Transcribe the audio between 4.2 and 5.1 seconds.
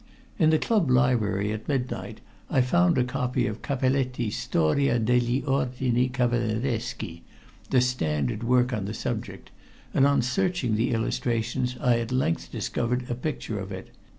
Storia